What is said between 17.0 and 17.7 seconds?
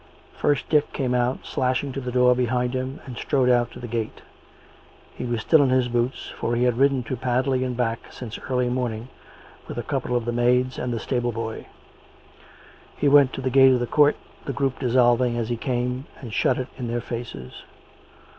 faces.